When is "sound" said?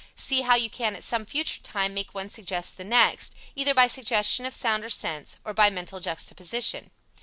4.55-4.83